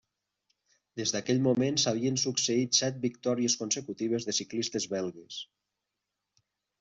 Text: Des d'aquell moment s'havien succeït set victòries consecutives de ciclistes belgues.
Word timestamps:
Des 0.99 1.11
d'aquell 1.15 1.41
moment 1.47 1.75
s'havien 1.83 2.17
succeït 2.21 2.79
set 2.79 2.97
victòries 3.03 3.57
consecutives 3.59 4.25
de 4.31 4.35
ciclistes 4.39 4.89
belgues. 4.95 5.39